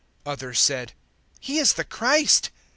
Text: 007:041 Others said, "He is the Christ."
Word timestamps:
007:041 0.25 0.31
Others 0.33 0.59
said, 0.59 0.93
"He 1.39 1.59
is 1.59 1.73
the 1.73 1.83
Christ." 1.83 2.49